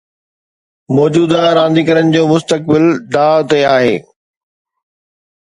[0.95, 3.95] موجوده رانديگرن جو مستقبل داء تي آهي